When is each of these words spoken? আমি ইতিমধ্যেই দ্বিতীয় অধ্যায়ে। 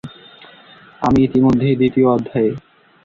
আমি 1.01 1.19
ইতিমধ্যেই 1.23 1.75
দ্বিতীয় 1.75 2.07
অধ্যায়ে। 2.07 2.51